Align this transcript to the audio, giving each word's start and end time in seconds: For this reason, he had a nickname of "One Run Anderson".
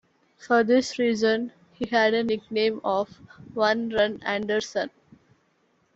For 0.35 0.63
this 0.63 0.97
reason, 0.97 1.51
he 1.73 1.85
had 1.85 2.15
a 2.15 2.23
nickname 2.23 2.81
of 2.83 3.19
"One 3.53 3.89
Run 3.91 4.19
Anderson". 4.23 4.89